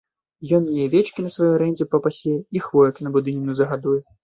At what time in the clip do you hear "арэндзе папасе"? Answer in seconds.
1.59-2.35